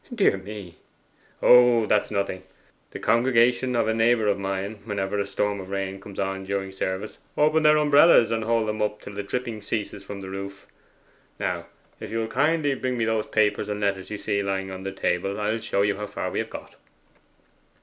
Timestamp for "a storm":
5.19-5.59